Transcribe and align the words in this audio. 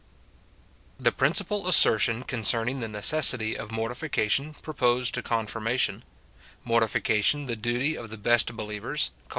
The 0.99 1.11
principal 1.11 1.67
assertion 1.67 2.23
concerning 2.23 2.79
the 2.79 2.87
necessity 2.87 3.55
of 3.55 3.71
mortification 3.71 4.55
proposed 4.55 5.13
to 5.13 5.21
confirmation— 5.21 6.03
Mortification 6.63 7.45
the 7.45 7.55
duty 7.55 7.95
of 7.95 8.09
the 8.09 8.17
best 8.17 8.55
believers, 8.55 9.11
Col. 9.15 9.29